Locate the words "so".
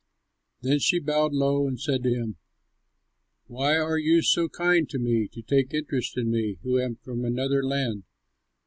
4.23-4.49